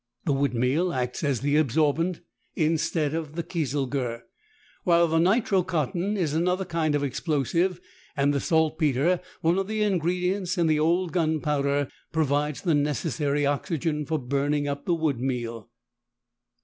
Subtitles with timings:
[0.25, 2.21] The wood meal acts as the absorbent
[2.55, 4.21] instead of the kieselguhr,
[4.83, 7.79] while the nitro cotton is another kind of explosive
[8.17, 14.07] and the saltpetre, one of the ingredients in the old gunpowder, provides the necessary oxygen
[14.07, 15.69] for burning up the wood meal.